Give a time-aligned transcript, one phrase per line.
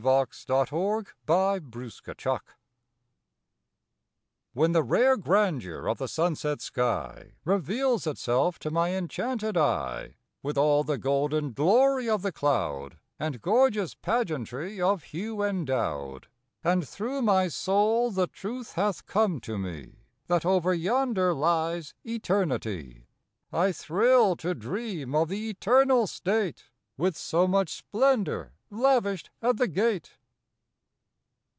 [0.00, 0.72] December Sixth AT SUNSET
[1.26, 2.40] 117
[4.56, 10.14] HEN the rare grandeur of the sunset t sky Reveals itself to my enchanted eye
[10.42, 16.28] With all the golden glory of the cloud, And gorgeous pageantry of hue endowed,
[16.64, 23.04] And through my soul the truth hath come to me That over yonder lies Eternity,
[23.52, 29.66] I thrill to dream of the Eternal State With so much splendor lavished at the
[29.66, 30.16] Gate.